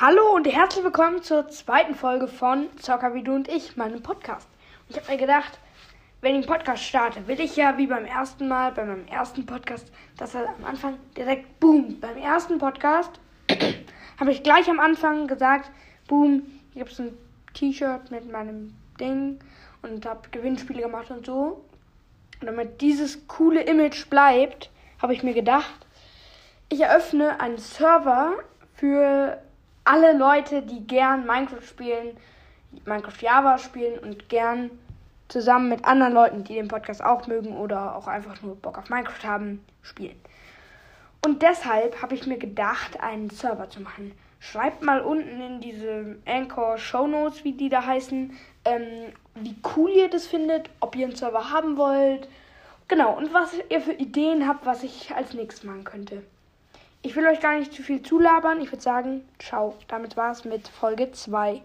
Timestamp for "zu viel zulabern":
57.72-58.60